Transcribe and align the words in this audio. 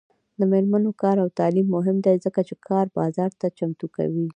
د 0.39 0.41
میرمنو 0.51 0.91
کار 1.01 1.17
او 1.23 1.29
تعلیم 1.39 1.67
مهم 1.75 1.97
دی 2.05 2.15
ځکه 2.25 2.39
چې 2.47 2.53
کار 2.67 2.85
بازار 2.97 3.31
ته 3.39 3.47
چمتو 3.57 3.87
کوي. 3.95 4.27